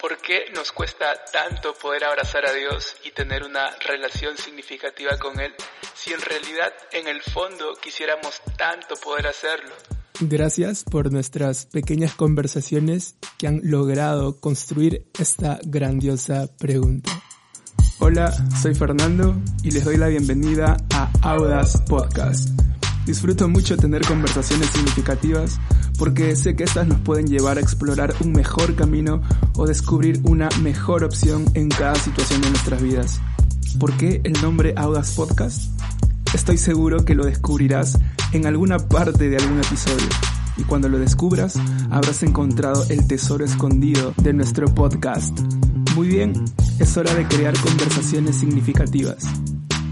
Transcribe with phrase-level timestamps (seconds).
[0.00, 5.38] ¿Por qué nos cuesta tanto poder abrazar a Dios y tener una relación significativa con
[5.38, 5.52] Él
[5.94, 9.74] si en realidad en el fondo quisiéramos tanto poder hacerlo?
[10.20, 17.10] Gracias por nuestras pequeñas conversaciones que han logrado construir esta grandiosa pregunta.
[17.98, 18.32] Hola,
[18.62, 22.48] soy Fernando y les doy la bienvenida a Audas Podcast.
[23.04, 25.58] Disfruto mucho tener conversaciones significativas
[26.00, 29.20] porque sé que estas nos pueden llevar a explorar un mejor camino
[29.54, 33.20] o descubrir una mejor opción en cada situación de nuestras vidas.
[33.78, 35.78] ¿Por qué el nombre Audas Podcast?
[36.32, 37.98] Estoy seguro que lo descubrirás
[38.32, 40.08] en alguna parte de algún episodio.
[40.56, 41.56] Y cuando lo descubras,
[41.90, 45.38] habrás encontrado el tesoro escondido de nuestro podcast.
[45.94, 46.32] Muy bien,
[46.78, 49.22] es hora de crear conversaciones significativas.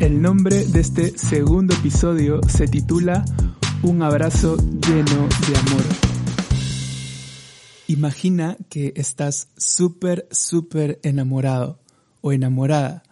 [0.00, 3.26] El nombre de este segundo episodio se titula
[3.82, 5.84] un abrazo lleno de amor.
[7.86, 11.78] Imagina que estás súper, súper enamorado
[12.20, 13.02] o enamorada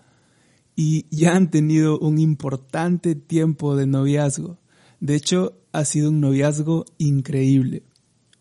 [0.74, 4.58] y ya han tenido un importante tiempo de noviazgo.
[5.00, 7.84] De hecho, ha sido un noviazgo increíble,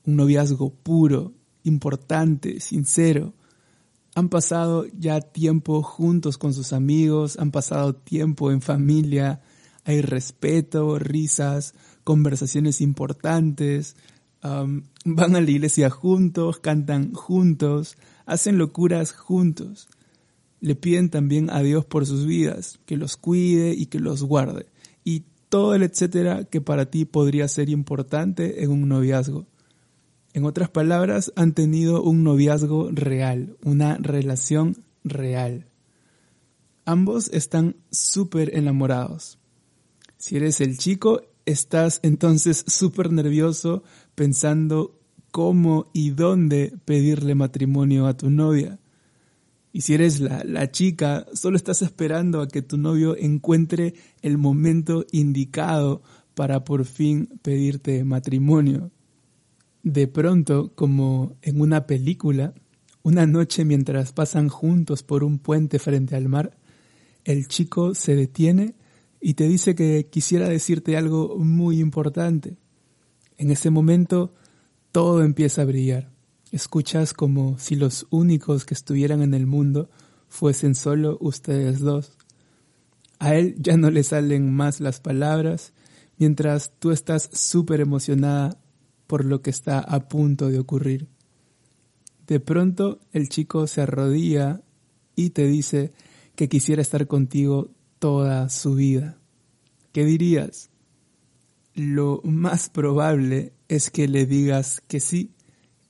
[0.06, 1.34] un noviazgo puro,
[1.64, 3.34] importante, sincero.
[4.16, 9.42] Han pasado ya tiempo juntos con sus amigos, han pasado tiempo en familia,
[9.86, 11.76] hay respeto, risas,
[12.06, 13.98] conversaciones importantes,
[14.42, 19.90] van a la iglesia juntos, cantan juntos, hacen locuras juntos.
[20.62, 24.68] Le piden también a Dios por sus vidas, que los cuide y que los guarde.
[25.04, 29.46] Y todo el etcétera que para ti podría ser importante en un noviazgo.
[30.34, 35.66] En otras palabras, han tenido un noviazgo real, una relación real.
[36.86, 39.40] Ambos están súper enamorados.
[40.18, 43.84] Si eres el chico, estás entonces súper nervioso
[44.16, 45.00] pensando
[45.32, 48.80] cómo y dónde pedirle matrimonio a tu novia.
[49.74, 54.38] Y si eres la, la, chica, solo estás esperando a que tu novio encuentre el
[54.38, 56.02] momento indicado
[56.34, 58.92] para por fin pedirte matrimonio.
[59.84, 62.54] De pronto, como en una película,
[63.04, 66.58] una noche mientras pasan juntos por un puente frente al mar,
[67.26, 68.76] el chico se detiene
[69.26, 72.58] y te dice que quisiera decirte algo muy importante.
[73.40, 74.36] En ese momento
[74.92, 76.12] todo empieza a brillar.
[76.52, 79.90] Escuchas como si los únicos que estuvieran en el mundo
[80.28, 82.20] fuesen solo ustedes dos.
[83.18, 85.74] A él ya no le salen más las palabras,
[86.20, 88.60] mientras tú estás súper emocionada
[89.08, 91.08] por lo que está a punto de ocurrir.
[92.28, 94.62] De pronto el chico se arrodilla
[95.16, 95.94] y te dice
[96.36, 99.18] que quisiera estar contigo toda su vida.
[99.92, 100.70] ¿Qué dirías?
[101.74, 105.32] Lo más probable es que le digas que sí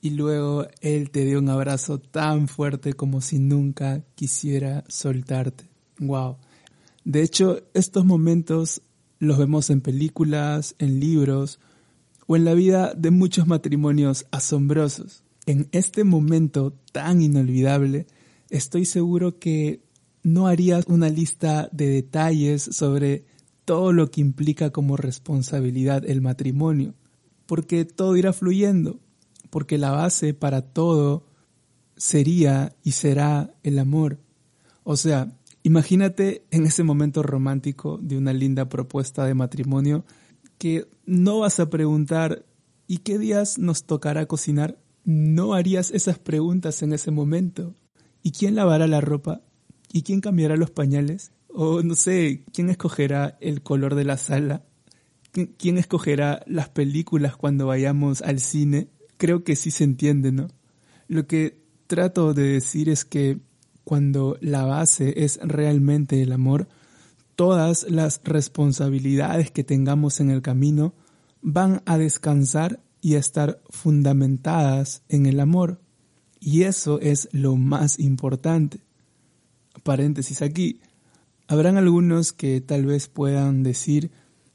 [0.00, 5.64] y luego él te dé un abrazo tan fuerte como si nunca quisiera soltarte.
[5.98, 6.36] Wow.
[7.04, 8.82] De hecho, estos momentos
[9.18, 11.60] los vemos en películas, en libros
[12.26, 15.24] o en la vida de muchos matrimonios asombrosos.
[15.46, 18.06] En este momento tan inolvidable,
[18.50, 19.80] estoy seguro que
[20.26, 23.24] no harías una lista de detalles sobre
[23.64, 26.94] todo lo que implica como responsabilidad el matrimonio,
[27.46, 28.98] porque todo irá fluyendo,
[29.50, 31.22] porque la base para todo
[31.96, 34.18] sería y será el amor.
[34.82, 35.32] O sea,
[35.62, 40.04] imagínate en ese momento romántico de una linda propuesta de matrimonio
[40.58, 42.44] que no vas a preguntar
[42.88, 44.76] ¿y qué días nos tocará cocinar?
[45.04, 47.76] No harías esas preguntas en ese momento.
[48.24, 49.42] ¿Y quién lavará la ropa?
[49.96, 51.32] ¿Y quién cambiará los pañales?
[51.48, 54.66] O no sé, ¿quién escogerá el color de la sala?
[55.56, 58.88] ¿Quién escogerá las películas cuando vayamos al cine?
[59.16, 60.48] Creo que sí se entiende, ¿no?
[61.08, 63.38] Lo que trato de decir es que
[63.84, 66.68] cuando la base es realmente el amor,
[67.34, 70.92] todas las responsabilidades que tengamos en el camino
[71.40, 75.80] van a descansar y a estar fundamentadas en el amor.
[76.38, 78.85] Y eso es lo más importante
[79.82, 80.80] paréntesis aquí.
[81.48, 84.10] Habrán algunos que tal vez puedan decir,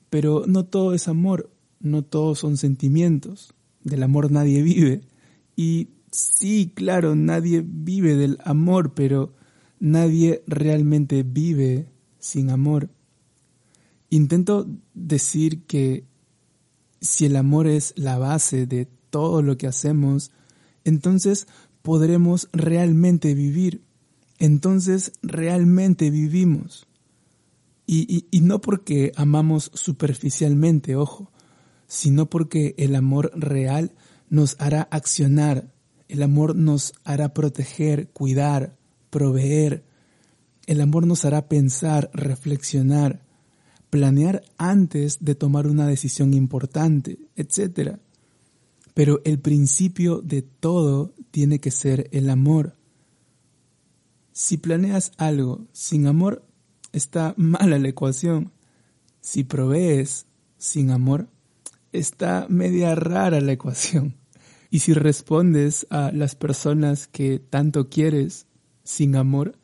[0.09, 3.53] pero no todo es amor, no todos son sentimientos,
[3.83, 5.01] del amor nadie vive.
[5.56, 9.33] Y sí, claro, nadie vive del amor, pero
[9.79, 11.88] nadie realmente vive
[12.19, 12.89] sin amor.
[14.09, 16.06] Intento decir que
[17.00, 20.31] si el amor es la base de todo lo que hacemos,
[20.83, 21.47] entonces
[21.81, 23.81] podremos realmente vivir
[24.41, 26.88] entonces realmente vivimos.
[27.85, 31.29] Y, y, no porque amamos superficialmente, ojo,
[31.88, 33.91] sino porque el amor real
[34.29, 35.71] nos hará accionar
[36.07, 38.75] El amor nos hará proteger, cuidar,
[39.11, 39.83] proveer.
[40.65, 43.21] El amor nos hará pensar, reflexionar,
[43.89, 47.99] planear antes de tomar una decisión importante, etc.
[48.94, 52.75] Pero el principio de todo tiene que ser el amor.
[54.33, 56.45] Si planeas algo sin amor,
[56.94, 58.51] está mala la ecuación.
[59.19, 60.25] Si provees
[60.57, 61.28] sin amor,
[61.92, 64.16] está media rara la ecuación.
[64.69, 68.48] Y si respondes a las personas que tanto quieres
[68.83, 69.57] sin amor,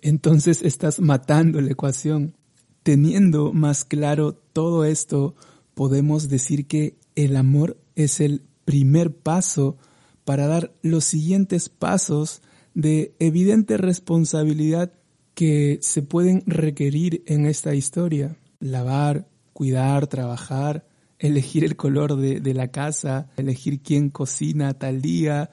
[0.00, 2.34] entonces estás matando la ecuación.
[2.82, 5.34] Teniendo más claro todo esto,
[5.74, 9.76] podemos decir que el amor es el primer paso
[10.24, 12.40] para dar los siguientes pasos
[12.78, 14.92] de evidente responsabilidad
[15.34, 18.36] que se pueden requerir en esta historia.
[18.60, 20.86] Lavar, cuidar, trabajar,
[21.18, 25.50] elegir el color de, la casa, elegir quién cocina tal día,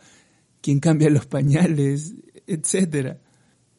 [0.62, 2.14] quién cambia los pañales,
[2.46, 3.18] etc.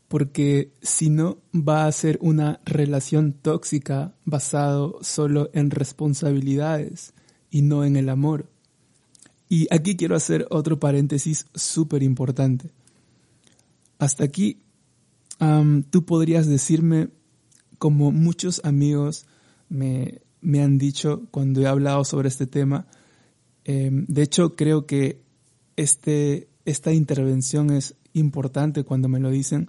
[0.08, 7.14] Porque si no, va a ser una relación tóxica basado solo en responsabilidades
[7.48, 8.50] y no en el amor.
[9.48, 12.72] Y aquí quiero hacer otro paréntesis súper importante.
[13.98, 14.62] Hasta aquí,
[15.90, 17.08] tú podrías decirme,
[17.78, 19.26] como muchos amigos
[19.68, 22.86] me, me han dicho cuando he hablado sobre este tema.
[23.64, 25.20] Em, de hecho, creo que
[25.76, 29.68] este, esta intervención es importante cuando me lo dicen,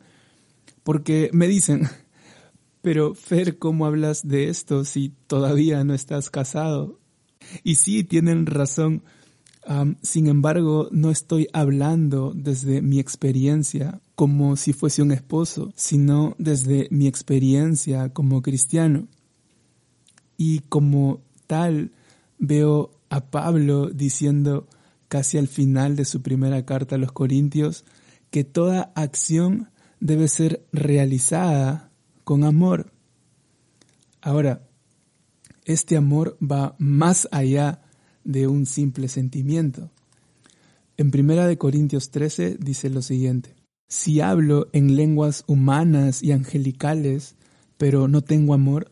[0.83, 1.87] porque me dicen,
[2.81, 6.99] pero Fer, ¿cómo hablas de esto si todavía no estás casado?
[7.63, 9.03] Y sí, tienen razón.
[10.01, 16.87] sin embargo, no estoy hablando desde mi experiencia como si fuese un esposo, sino desde
[16.89, 19.07] mi experiencia como cristiano.
[20.37, 21.91] Y como tal,
[22.39, 24.67] veo a Pablo diciendo
[25.07, 27.85] casi al final de su primera carta a los Corintios
[28.31, 29.69] que toda acción
[29.99, 31.91] debe ser realizada
[32.23, 32.91] con amor.
[34.19, 34.67] Ahora,
[35.63, 37.83] este amor va más allá
[38.23, 39.91] de un simple sentimiento.
[40.97, 43.56] En Primera de Corintios 13 dice lo siguiente:
[43.87, 47.35] Si hablo en lenguas humanas y angelicales,
[47.77, 48.91] pero no tengo amor,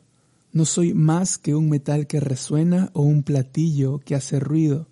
[0.54, 4.88] no soy más que un metal que resuena o un platillo que hace ruido.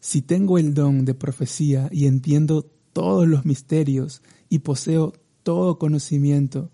[0.00, 6.70] Si tengo el don de profecía y entiendo todos los misterios y poseo todo conocimiento,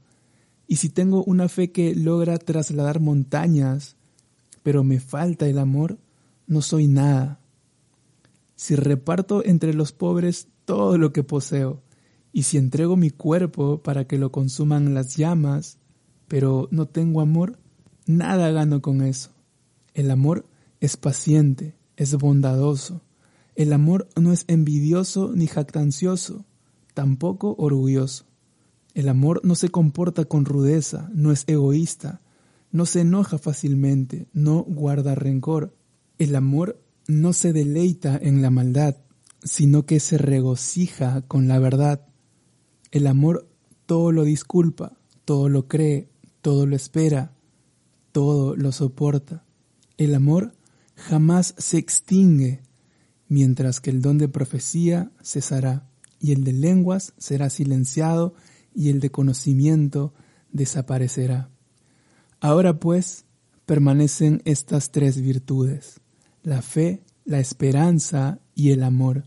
[0.66, 3.96] y si tengo una fe que logra trasladar montañas,
[4.64, 5.98] pero me falta el amor,
[6.48, 7.38] no soy nada.
[8.56, 11.82] Si reparto entre los pobres todo lo que poseo,
[12.34, 15.78] y si entrego mi cuerpo para que lo consuman las llamas,
[16.28, 17.58] pero no tengo amor,
[18.06, 19.30] Nada gano con eso.
[19.94, 20.46] El amor
[20.80, 23.00] es paciente, es bondadoso.
[23.54, 26.44] El amor no es envidioso ni jactancioso,
[26.92, 28.26] tampoco orgulloso.
[28.92, 32.20] El amor no se comporta con rudeza, no es egoísta,
[32.72, 35.74] no se enoja fácilmente, no guarda rencor.
[36.18, 36.78] El amor
[37.08, 38.96] no se deleita en la maldad,
[39.42, 42.06] sino que se regocija con la verdad.
[42.94, 43.48] El amor
[43.86, 46.08] todo lo disculpa, todo lo cree,
[46.42, 47.32] todo lo espera,
[48.12, 49.44] todo lo soporta.
[49.96, 50.54] El amor
[50.94, 52.62] jamás se extingue,
[53.26, 55.88] mientras que el don de profecía cesará,
[56.20, 58.34] y el de lenguas será silenciado,
[58.72, 60.14] y el de conocimiento
[60.52, 61.50] desaparecerá.
[62.38, 63.24] Ahora pues
[63.66, 66.00] permanecen estas tres virtudes,
[66.44, 69.24] la fe, la esperanza y el amor,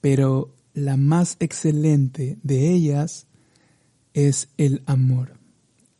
[0.00, 3.26] pero la más excelente de ellas
[4.14, 5.38] es el amor.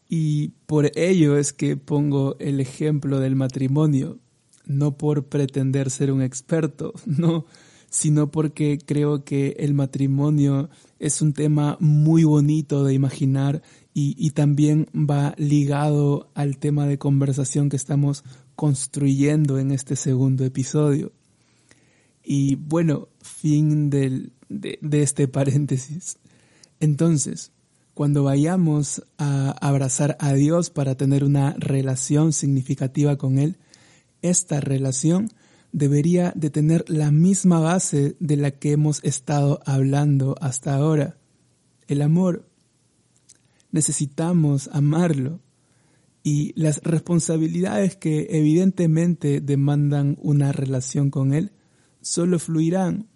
[0.09, 4.19] Y por ello es que pongo el ejemplo del matrimonio,
[4.67, 7.47] no por pretender ser un experto, no,
[7.91, 13.63] sino porque creo que el matrimonio es un tema muy bonito de imaginar
[13.95, 18.23] y, y, también va ligado al tema de conversación que estamos
[18.55, 21.11] construyendo en este segundo episodio.
[22.23, 26.19] Y bueno, fin del, de, este paréntesis.
[26.81, 27.53] Entonces,
[27.95, 33.57] cuando vayamos a abrazar a Dios para tener una relación significativa con Él,
[34.23, 35.31] esta relación
[35.73, 41.19] debería de tener la misma base de la que hemos estado hablando hasta ahora,
[41.89, 42.49] el amor.
[43.71, 45.41] Necesitamos amarlo
[46.23, 51.53] y las responsabilidades que evidentemente demandan una relación con Él
[52.01, 53.09] solo fluirán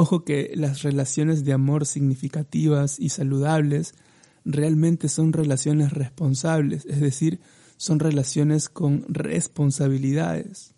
[0.00, 3.94] Ojo que las relaciones de amor significativas y saludables
[4.44, 7.40] realmente son relaciones responsables, es decir,
[7.78, 10.72] son relaciones con responsabilidades,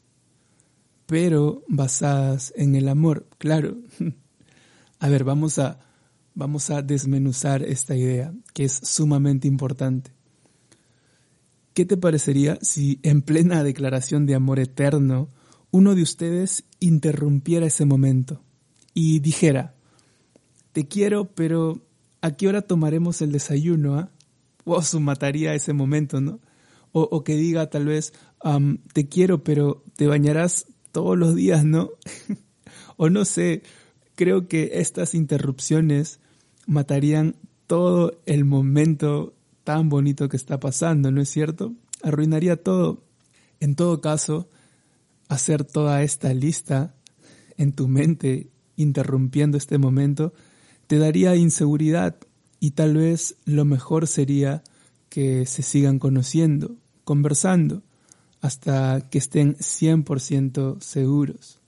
[1.05, 3.77] pero basadas en el amor, claro.
[4.99, 5.81] A ver, vamos a,
[6.35, 10.13] vamos a desmenuzar esta idea, que es sumamente importante.
[11.75, 15.29] ¿Qué te parecería si en plena declaración de amor eterno
[15.71, 18.43] uno de ustedes interrumpiera ese momento
[18.95, 19.75] y dijera,
[20.73, 21.81] te quiero, pero
[22.21, 23.99] ¿a qué hora tomaremos el desayuno?
[23.99, 24.11] Ah?
[24.65, 26.41] O su mataría ese momento, ¿no?
[26.93, 28.13] O, que diga tal vez,
[28.93, 31.91] te quiero, pero te bañarás todos los días, ¿no?
[32.97, 33.63] o no sé,
[34.17, 36.19] creo que estas interrupciones
[36.67, 37.37] matarían
[37.69, 41.75] todo el momento tan bonito que está pasando, ¿no es cierto?
[42.03, 43.05] Arruinaría todo.
[43.61, 44.49] En todo caso,
[45.29, 46.95] hacer toda esta lista
[47.57, 48.51] en tu mente,
[48.83, 50.33] interrumpiendo este momento,
[50.87, 52.17] te daría inseguridad
[52.59, 54.63] y tal vez lo mejor sería
[55.09, 57.83] que se sigan conociendo, conversando,
[58.41, 61.61] hasta que estén 100% seguros.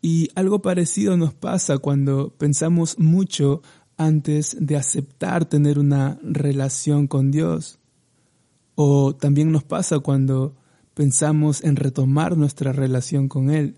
[0.00, 3.62] Y algo parecido nos pasa cuando pensamos mucho
[3.96, 7.78] antes de aceptar tener una relación con Dios.
[8.74, 10.56] O también nos pasa cuando
[10.94, 13.76] pensamos en retomar nuestra relación con Él.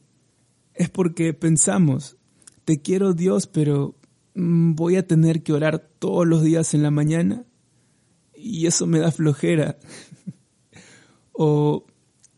[0.75, 2.17] Es porque pensamos,
[2.65, 3.97] te quiero Dios, pero
[4.35, 7.45] mm, voy a tener que orar todos los días en la mañana
[8.35, 9.79] y eso me da flojera.
[11.33, 11.87] o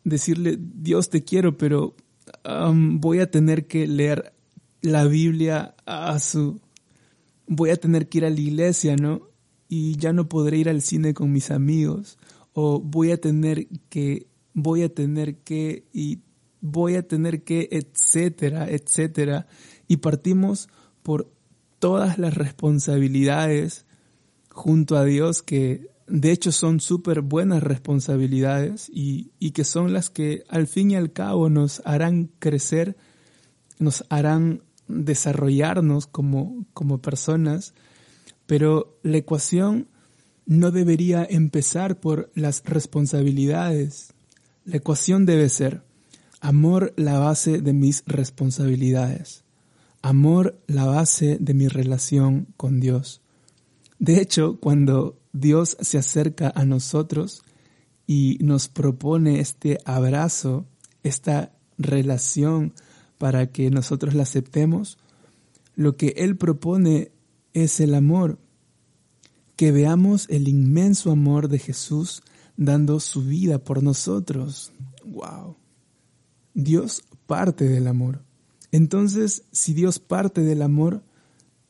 [0.05, 1.95] decirle, Dios te quiero, pero
[2.73, 4.33] voy a tener que leer
[4.81, 6.61] la Biblia a su
[7.47, 9.31] voy a tener que ir a la iglesia, ¿no?
[9.69, 12.19] Y ya no podré ir al cine con mis amigos.
[12.53, 16.21] O voy a tener que, voy a tener que, y
[16.61, 19.47] voy a tener que, etcétera, etcétera.
[19.89, 20.69] Y partimos
[21.03, 21.31] por
[21.79, 23.87] todas las responsabilidades
[24.51, 30.45] junto a Dios que de hecho son súper buenas responsabilidades y, que son las que
[30.49, 32.97] al fin y al cabo nos harán crecer,
[33.79, 37.75] nos harán desarrollarnos como, como personas,
[38.47, 39.89] pero la ecuación
[40.47, 44.13] no debería empezar por las responsabilidades.
[44.65, 45.83] La ecuación debe ser
[46.41, 49.45] amor la base de mis responsabilidades,
[50.07, 53.23] amor la base de mi relación con Dios.
[53.99, 57.43] De hecho, cuando Dios se acerca a nosotros
[58.07, 60.65] y nos propone este abrazo,
[61.03, 62.73] esta relación
[63.19, 64.99] para que nosotros la aceptemos,
[65.75, 67.11] lo que Él propone
[67.53, 68.39] es el amor,
[69.57, 72.23] que veamos el inmenso amor de Jesús
[72.57, 74.73] dando su vida por nosotros.
[75.05, 75.57] ¡Wow!
[76.55, 78.26] Dios parte del amor.
[78.77, 81.03] Entonces, si Dios parte del amor,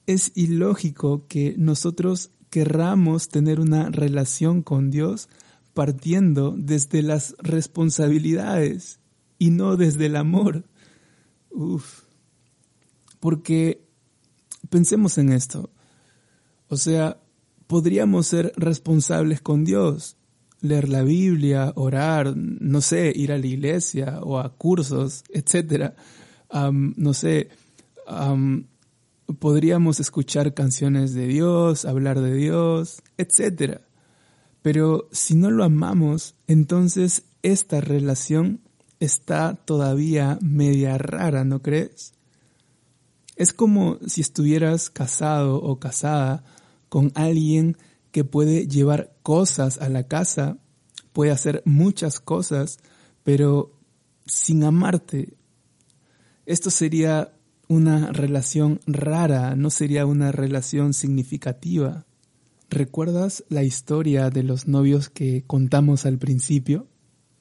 [0.08, 5.28] es ilógico que nosotros querramos tener una relación con Dios
[5.72, 8.98] partiendo desde las responsabilidades
[9.38, 10.64] y no desde el amor.
[11.52, 12.02] Uf.
[13.20, 13.86] Porque
[14.68, 15.70] pensemos en esto.
[16.66, 17.20] O sea,
[17.68, 20.16] podríamos ser responsables con Dios,
[20.60, 25.22] leer la Biblia, orar, no sé, ir a la iglesia o a cursos,
[26.52, 27.48] no sé,
[29.38, 33.80] podríamos escuchar canciones de Dios, hablar de Dios, etc.
[34.62, 38.60] Pero si no lo amamos, entonces esta relación
[39.00, 42.12] está todavía media rara, ¿no crees?
[43.36, 46.44] Es como si estuvieras casado o casada
[46.88, 47.76] con alguien
[48.10, 50.56] que puede llevar cosas a la casa,
[51.12, 52.78] puede hacer muchas cosas,
[53.22, 53.72] pero
[54.24, 55.34] sin amarte.
[56.46, 57.32] Esto sería
[57.68, 62.06] una relación rara, no sería una relación significativa.
[62.70, 66.86] ¿Recuerdas la historia de los novios que contamos al principio?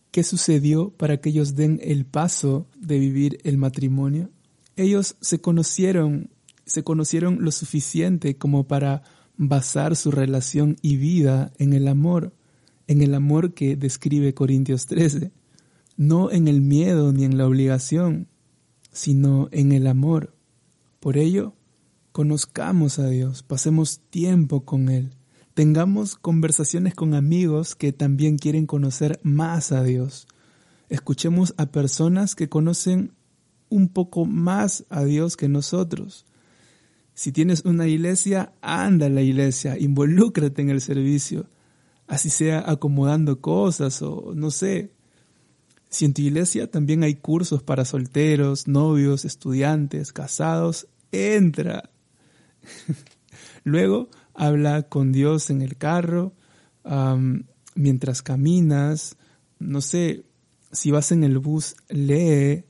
[0.09, 4.31] ¿Qué sucedió para que ellos den el paso de vivir el matrimonio?
[4.75, 6.31] Ellos se conocieron,
[6.65, 9.03] se conocieron lo suficiente como para
[9.38, 12.33] basar su relación y vida en el amor,
[12.88, 15.31] en el amor que describe Corintios 13,
[15.95, 18.29] no en el miedo ni en la obligación,
[18.95, 20.35] sino en el amor.
[20.99, 21.53] Por ello,
[22.11, 25.15] conozcamos a Dios, pasemos tiempo con Él,
[25.55, 30.27] Tengamos conversaciones con amigos que también quieren conocer más a Dios.
[30.89, 33.13] Escuchemos a personas que conocen
[33.69, 36.25] un poco más a Dios que nosotros.
[37.13, 41.49] Si tienes una iglesia, anda a la iglesia, involúcrate en el servicio,
[42.05, 44.91] así sea acomodando cosas o no sé.
[45.89, 51.89] Si en tu iglesia también hay cursos para solteros, novios, estudiantes, casados, entra.
[53.63, 56.33] Luego, habla con Dios en el carro,
[57.75, 59.17] mientras caminas,
[59.59, 60.25] no sé,
[60.71, 62.65] si vas en el bus, lee,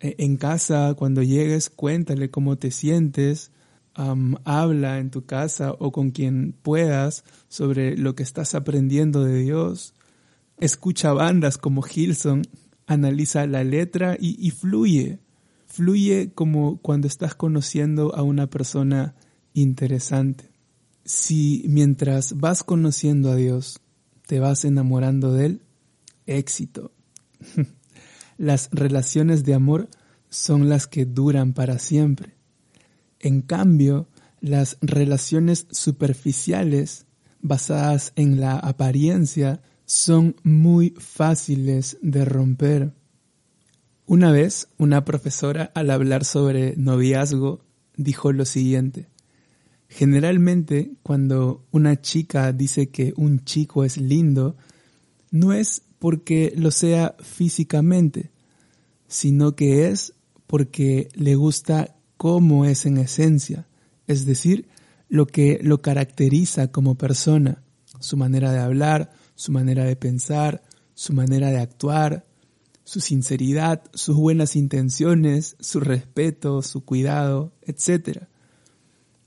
[0.00, 3.50] e, en casa, cuando llegues, cuéntale cómo te sientes,
[4.44, 9.94] habla en tu casa o con quien puedas sobre lo que estás aprendiendo de Dios.
[10.58, 12.42] Escucha bandas como Hilson,
[12.86, 15.20] analiza la letra y, y fluye.
[15.66, 19.14] Fluye como cuando estás conociendo a una persona
[19.52, 20.50] interesante.
[21.04, 23.80] Si mientras vas conociendo a Dios
[24.26, 25.62] te vas enamorando de Él,
[26.26, 26.92] éxito.
[28.38, 29.88] Las relaciones de amor
[30.28, 32.34] son las que duran para siempre.
[33.20, 34.08] En cambio,
[34.40, 37.06] las relaciones superficiales
[37.40, 42.92] basadas en la apariencia son muy fáciles de romper.
[44.04, 47.64] Una vez, una profesora al hablar sobre noviazgo
[47.96, 49.08] dijo lo siguiente.
[49.88, 54.56] Generalmente, cuando una chica dice que un chico es lindo,
[55.30, 58.30] no es porque lo sea físicamente,
[59.06, 60.14] sino que es
[60.46, 63.66] porque le gusta cómo es en esencia,
[64.06, 64.68] es decir,
[65.08, 67.62] lo que lo caracteriza como persona,
[68.00, 70.64] su manera de hablar, su manera de pensar,
[70.94, 72.24] su manera de actuar,
[72.82, 78.24] su sinceridad, sus buenas intenciones, su respeto, su cuidado, etc.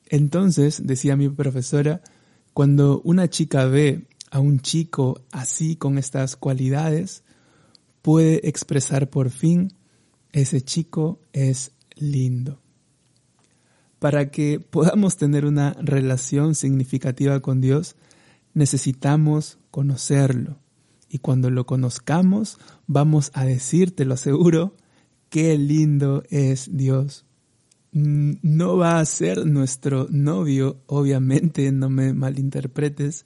[0.08, 2.02] Entonces, decía mi profesora,
[2.54, 7.24] cuando una chica ve a un chico así con estas cualidades,
[8.02, 9.74] puede expresar por fin,
[10.32, 12.60] ese chico es lindo.
[14.00, 17.96] Para que podamos tener una relación significativa con Dios,
[18.54, 20.60] necesitamos conocerlo.
[21.10, 24.76] Y cuando lo conozcamos, vamos a decirte, lo aseguro,
[25.30, 27.26] qué lindo es Dios.
[27.92, 33.26] No va a ser nuestro novio, obviamente, no me malinterpretes.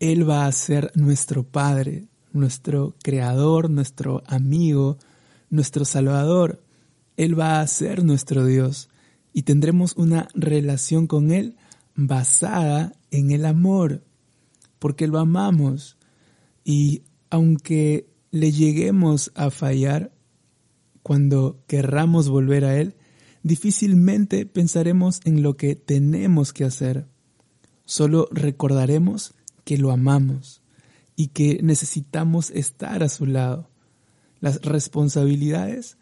[0.00, 4.98] él va a ser nuestro Padre, nuestro Creador, nuestro amigo,
[5.50, 6.64] nuestro Salvador.
[7.16, 8.88] Él va a ser nuestro Dios
[9.32, 11.56] y tendremos una relación con Él
[11.94, 14.02] basada en el amor,
[14.78, 15.96] porque lo amamos.
[16.64, 20.12] Y aunque le lleguemos a fallar,
[21.02, 22.96] cuando querramos volver a Él,
[23.42, 27.06] difícilmente pensaremos en lo que tenemos que hacer.
[27.84, 30.62] Solo recordaremos que lo amamos
[31.14, 33.70] y que necesitamos estar a su lado.
[34.40, 35.98] Las responsabilidades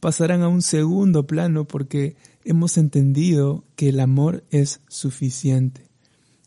[0.00, 5.85] pasarán a un segundo plano porque hemos entendido que el amor es suficiente,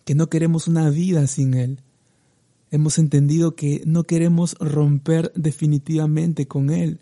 [0.09, 1.83] que no queremos una vida sin Él.
[2.71, 7.01] Hemos entendido que no queremos romper definitivamente con Él,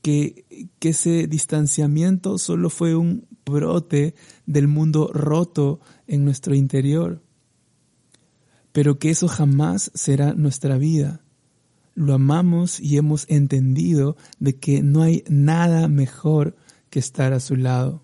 [0.00, 0.46] que,
[0.78, 4.14] que ese distanciamiento solo fue un brote
[4.46, 7.20] del mundo roto en nuestro interior,
[8.72, 11.20] pero que eso jamás será nuestra vida
[11.94, 16.56] lo amamos y hemos entendido de que no hay nada mejor
[16.88, 18.03] que estar a su lado.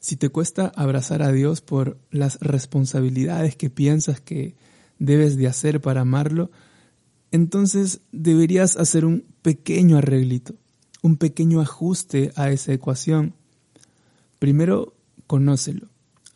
[0.00, 4.56] Si te cuesta abrazar a Dios por las responsabilidades que piensas que
[4.98, 6.50] debes de hacer para amarlo,
[7.30, 10.54] entonces deberías hacer un pequeño arreglito,
[11.02, 13.34] un pequeño ajuste a esa ecuación.
[14.38, 14.94] Primero,
[15.26, 15.88] conócelo,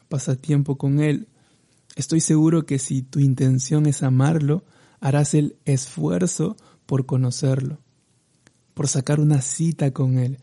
[0.09, 1.29] pasa tiempo con Él.
[1.97, 4.63] Estoy seguro que si tu intención es amarlo,
[5.01, 7.79] harás el esfuerzo por conocerlo,
[8.75, 10.39] por sacar una cita con él.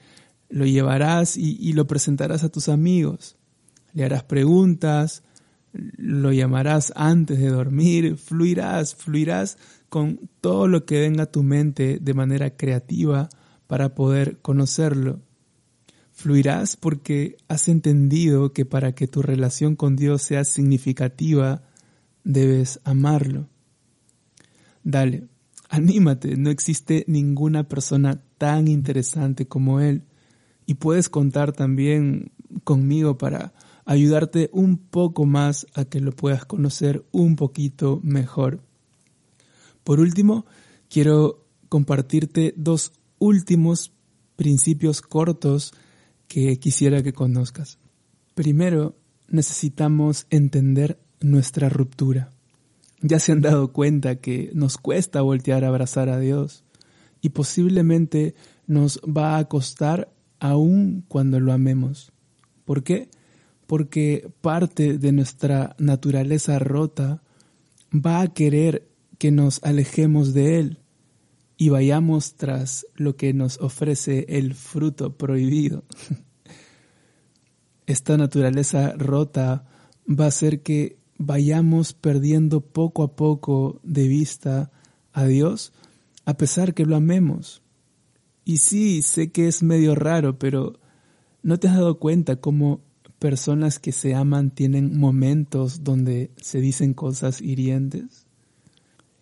[0.51, 3.37] Lo llevarás y, lo presentarás a tus amigos.
[3.93, 5.23] Le harás preguntas,
[5.73, 9.57] lo llamarás antes de dormir, fluirás, fluirás
[9.89, 13.29] con todo lo que venga a tu mente de manera creativa
[13.67, 15.21] para poder conocerlo.
[16.11, 21.63] Fluirás porque has entendido que para que tu relación con Dios sea significativa,
[22.23, 23.47] debes amarlo.
[24.83, 25.27] Dale,
[25.69, 30.03] anímate, no existe ninguna persona tan interesante como él.
[30.65, 32.31] Y puedes contar también
[32.63, 33.53] conmigo para
[33.85, 38.61] ayudarte un poco más a que lo puedas conocer un poquito mejor.
[39.83, 40.45] Por último,
[40.89, 43.91] quiero compartirte dos últimos
[44.35, 45.73] principios cortos
[46.27, 47.79] que quisiera que conozcas.
[48.35, 48.95] Primero,
[49.27, 52.31] necesitamos entender nuestra ruptura
[53.01, 56.63] ya se han dado cuenta que nos cuesta voltear a abrazar a Dios
[57.21, 58.35] y posiblemente
[58.67, 62.11] nos va a costar aún cuando lo amemos.
[62.65, 63.07] ¿Por qué?
[63.67, 67.21] Porque parte de nuestra naturaleza rota
[67.93, 70.79] va a querer que nos alejemos de Él
[71.57, 75.85] y vayamos tras lo que nos ofrece el fruto prohibido.
[77.85, 79.65] Esta naturaleza rota
[80.07, 84.71] va a hacer que vayamos perdiendo poco a poco de vista
[85.13, 85.71] a Dios,
[86.25, 87.60] a pesar que lo amemos.
[88.43, 90.79] Y sí, sé que es medio raro, pero
[91.43, 92.81] ¿No te has dado cuenta cómo
[93.17, 98.27] personas que se aman tienen momentos donde se dicen cosas hirientes?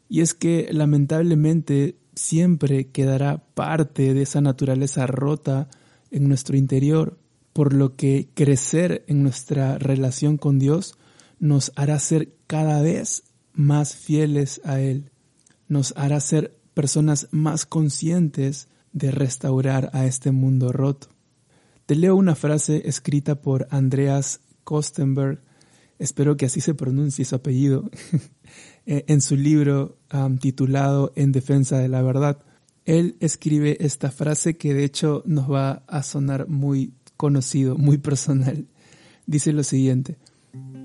[0.09, 5.69] Y es que lamentablemente siempre quedará parte de esa naturaleza rota
[6.11, 7.17] en nuestro interior,
[7.53, 10.97] por lo que crecer en nuestra relación con Dios
[11.39, 15.11] nos hará ser cada vez más fieles a Él,
[15.69, 21.07] nos hará ser personas más conscientes de restaurar a este mundo roto.
[21.85, 25.41] Te leo una frase escrita por Andreas Kostenberg,
[25.97, 27.89] espero que así se pronuncie su apellido,
[28.85, 29.97] eh, en su libro
[30.39, 32.43] titulado En defensa de la verdad.
[32.85, 38.67] Él escribe esta frase que de hecho nos va a sonar muy conocido, muy personal.
[39.27, 40.17] Dice lo siguiente,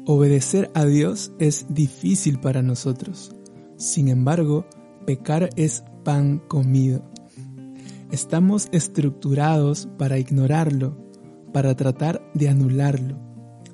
[0.07, 3.35] obedecer a Dios es difícil para nosotros.
[3.77, 4.67] Sin embargo,
[5.07, 7.13] pecar es pan comido.
[8.14, 10.96] Estamos estructurados para ignorarlo,
[11.53, 13.18] para tratar de anularlo,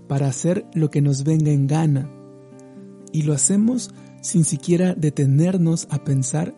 [0.08, 2.10] para hacer lo que nos venga en gana.
[3.12, 3.90] Y lo hacemos
[4.22, 6.54] sin siquiera detenernos a pensar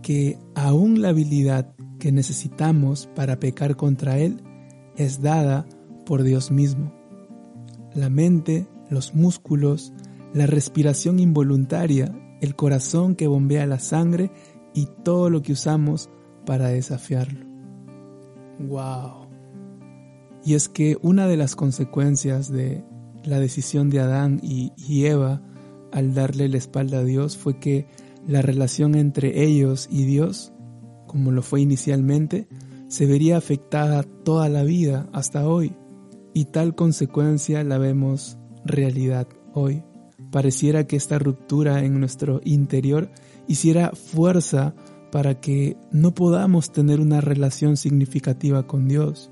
[0.00, 4.42] que aún la habilidad que necesitamos para pecar contra Él
[4.96, 5.66] es dada
[6.06, 6.90] por Dios mismo.
[7.92, 9.92] La mente, los músculos,
[10.32, 14.30] la respiración involuntaria, el corazón que bombea la sangre
[14.72, 16.08] y todo lo que usamos
[16.44, 17.46] para desafiarlo.
[18.58, 19.28] ¡Wow!
[20.44, 22.84] Y es que una de las consecuencias de
[23.24, 24.72] la decisión de Adán y,
[25.04, 25.42] Eva
[25.92, 27.86] al darle la espalda a Dios fue que
[28.26, 30.52] la relación entre ellos y Dios,
[31.06, 32.48] como lo fue inicialmente,
[32.88, 35.74] se vería afectada toda la vida hasta hoy.
[36.32, 39.82] Y tal consecuencia la vemos realidad hoy.
[40.30, 43.10] Pareciera que esta ruptura en nuestro interior
[43.48, 44.74] hiciera fuerza
[45.10, 49.30] para que no podamos tener una relación significativa con Dios.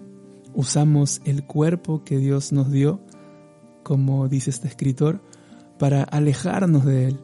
[0.54, 3.00] Usamos el cuerpo que Dios nos dio,
[3.82, 5.22] como dice este escritor,
[5.78, 7.20] para alejarnos de Él.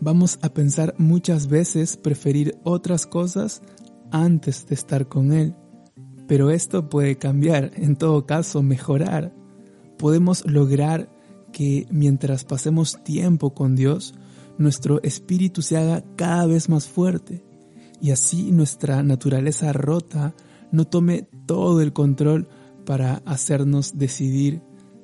[0.00, 3.62] Vamos a pensar muchas veces preferir otras cosas
[4.10, 5.54] antes de estar con Él.
[6.26, 9.34] Pero esto puede cambiar, en todo caso mejorar.
[9.98, 11.10] Podemos lograr
[11.52, 14.14] que mientras pasemos tiempo con Dios,
[14.56, 17.44] nuestro espíritu se haga cada vez más fuerte
[18.00, 20.34] y así nuestra naturaleza rota
[20.72, 22.48] no tome todo el control
[22.84, 24.62] para hacernos decidir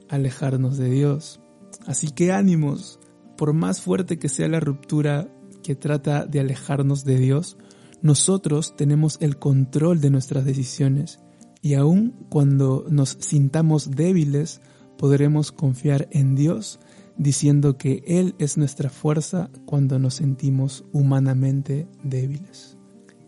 [0.09, 1.41] alejarnos de Dios.
[1.87, 2.99] Así que ánimos,
[3.37, 5.29] por más fuerte que sea la ruptura
[5.63, 7.57] que trata de alejarnos de Dios,
[8.03, 11.21] nosotros tenemos el control de nuestras decisiones
[11.63, 14.61] y aun cuando nos sintamos débiles,
[14.97, 16.81] podremos confiar en Dios
[17.17, 22.80] diciendo que Él es nuestra fuerza cuando nos sentimos humanamente débiles.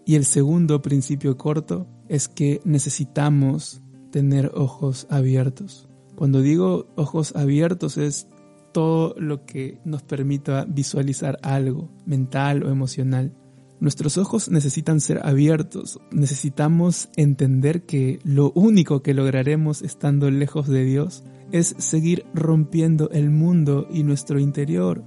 [0.05, 5.89] Y el segundo principio corto es que necesitamos tener ojos abiertos.
[6.17, 8.29] Cuando digo ojos abiertos es
[8.73, 13.33] todo lo que nos permita visualizar algo mental o emocional.
[13.81, 20.85] Nuestros ojos necesitan ser abiertos, necesitamos entender que lo único que lograremos estando lejos de
[20.85, 25.05] Dios es seguir rompiendo el mundo y nuestro interior.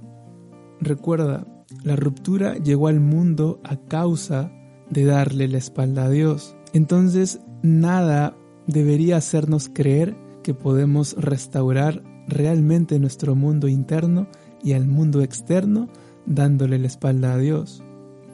[0.78, 1.46] Recuerda,
[1.84, 4.52] la ruptura llegó al mundo a causa
[4.90, 6.56] de darle la espalda a Dios.
[6.72, 14.28] Entonces, nada debería hacernos creer que podemos restaurar realmente nuestro mundo interno
[14.62, 15.88] y al mundo externo
[16.26, 17.82] dándole la espalda a Dios.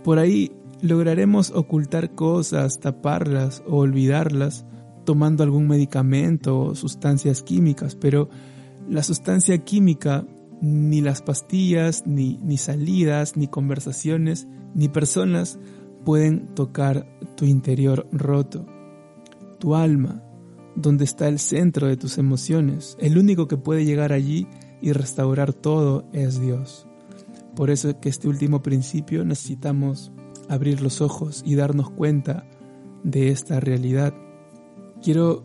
[0.05, 4.67] Por ahí lograremos ocultar cosas, taparlas o olvidarlas
[5.05, 8.29] tomando algún medicamento o sustancias químicas, pero
[8.89, 10.27] la sustancia química,
[10.61, 15.59] ni las pastillas, ni, ni salidas, ni conversaciones, ni personas
[16.05, 18.67] pueden tocar tu interior roto,
[19.59, 20.23] tu alma,
[20.75, 22.97] donde está el centro de tus emociones.
[23.01, 24.47] El único que puede llegar allí
[24.81, 26.87] y restaurar todo es Dios.
[27.55, 30.13] Por eso que este último principio necesitamos
[30.49, 32.45] abrir los ojos y darnos cuenta
[33.05, 34.15] de esta realidad.
[35.03, 35.45] Quiero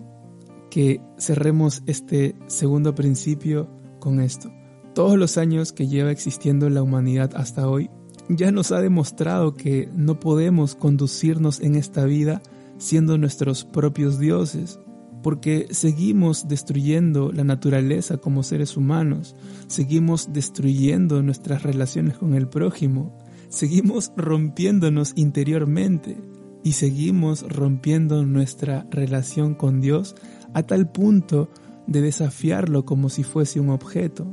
[0.70, 4.52] que cerremos este segundo principio con esto.
[4.94, 7.90] Todos los años que lleva existiendo la humanidad hasta hoy,
[8.30, 12.42] ya nos ha demostrado que no podemos conducirnos en esta vida
[12.78, 14.80] siendo nuestros propios dioses,
[15.24, 19.36] porque seguimos destruyendo la naturaleza como seres humanos,
[19.68, 23.18] seguimos destruyendo nuestras relaciones con el prójimo,
[23.50, 26.18] seguimos rompiéndonos interiormente
[26.64, 30.16] y seguimos rompiendo nuestra relación con Dios
[30.54, 31.50] a tal punto
[31.88, 34.28] de desafiarlo como si fuese un objeto.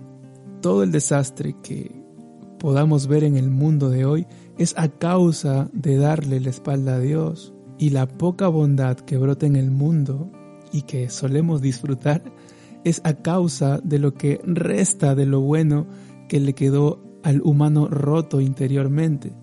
[0.60, 2.03] Todo el desastre que
[2.64, 6.98] podamos ver en el mundo de hoy es a causa de darle la espalda a
[6.98, 10.30] Dios y la poca bondad que brota en el mundo
[10.72, 12.22] y que solemos disfrutar
[12.82, 15.86] es a causa de lo que resta de lo bueno
[16.26, 19.34] que le quedó al humano roto interiormente.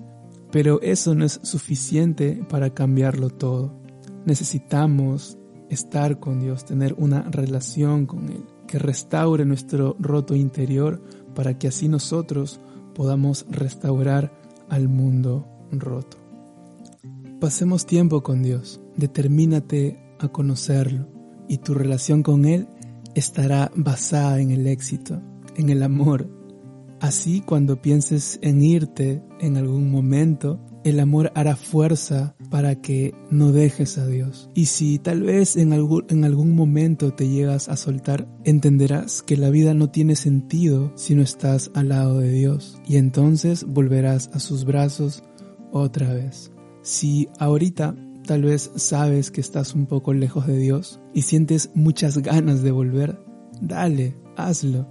[0.52, 3.80] Pero eso no es suficiente para cambiarlo todo.
[4.26, 5.38] Necesitamos
[5.70, 11.04] estar con Dios, tener una relación con Él, que restaure nuestro roto interior
[11.36, 12.60] para que así nosotros
[13.02, 14.32] podamos restaurar
[14.70, 16.18] al mundo roto.
[17.40, 21.08] Pasemos tiempo con Dios, determínate a conocerlo
[21.48, 22.68] y tu relación con Él
[23.16, 25.20] estará basada en el éxito,
[25.56, 26.30] en el amor.
[27.00, 33.52] Así cuando pienses en irte en algún momento, el amor hará fuerza para que no
[33.52, 34.52] dejes a Dios.
[34.54, 39.38] Y si tal vez en algún, en algún momento te llegas a soltar, entenderás que
[39.38, 42.80] la vida no tiene sentido si no estás al lado de Dios.
[42.86, 45.24] Y entonces volverás a sus brazos
[45.72, 46.52] otra vez.
[46.84, 47.96] Si ahorita
[48.28, 52.72] tal vez sabes que estás un poco lejos de Dios y sientes muchas ganas de
[52.72, 53.18] volver,
[53.62, 54.88] dale, hazlo.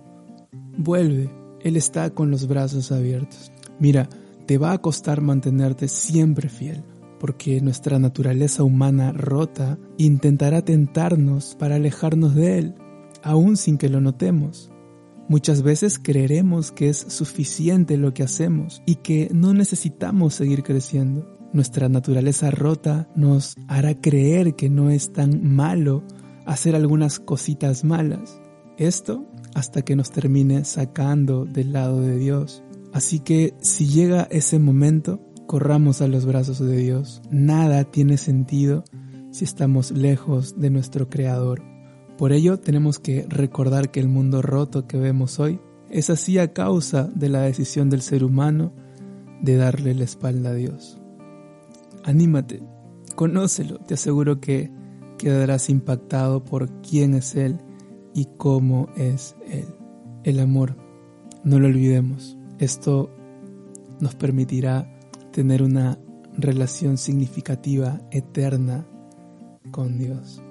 [0.78, 3.52] Vuelve, Él está con los brazos abiertos.
[3.78, 4.08] Mira,
[4.46, 6.82] te va a costar mantenerte siempre fiel,
[7.20, 12.74] porque nuestra naturaleza humana rota intentará tentarnos para alejarnos de Él,
[13.22, 14.72] aun sin que lo notemos.
[15.28, 21.24] Muchas veces creeremos que es suficiente lo que hacemos y que no necesitamos seguir creciendo.
[21.52, 26.02] Nuestra naturaleza rota nos hará creer que no es tan malo
[26.46, 28.40] hacer algunas cositas malas.
[28.76, 32.64] Esto hasta que nos termine sacando del lado de Dios.
[32.92, 37.22] Así que si llega ese momento, corramos a los brazos de Dios.
[37.28, 38.84] Nada tiene sentido
[39.32, 41.60] si estamos lejos de nuestro Creador.
[42.16, 45.58] Por ello tenemos que recordar que el mundo roto que vemos hoy
[45.90, 48.72] es así a causa de la decisión del ser humano
[49.42, 51.00] de darle la espalda a Dios.
[52.04, 52.62] Anímate,
[53.16, 54.70] conócelo, te aseguro que
[55.18, 57.58] quedarás impactado por quién es Él
[58.14, 59.66] y cómo es Él.
[60.22, 60.76] El amor,
[61.42, 63.10] no lo olvidemos, esto
[63.98, 64.99] nos permitirá
[65.32, 65.98] tener una
[66.36, 68.86] relación significativa, eterna
[69.70, 70.42] con Dios.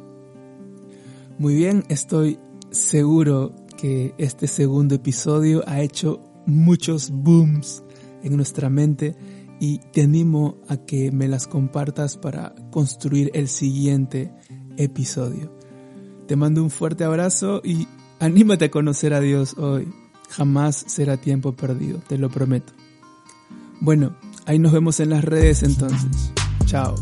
[1.38, 2.39] Muy bien, estoy
[2.72, 7.84] seguro que este segundo episodio ha hecho muchos booms
[8.24, 9.15] en nuestra mente
[9.60, 14.34] y te animo a que me las compartas para construir el siguiente
[14.78, 15.54] episodio.
[16.28, 17.88] Te mando un fuerte abrazo y
[18.20, 19.88] anímate a conocer a Dios hoy.
[20.30, 22.74] Jamás será tiempo perdido, te lo prometo.
[23.82, 24.15] Bueno,
[24.50, 26.34] ahí nos vemos en las redes entonces.
[26.66, 26.96] Chao.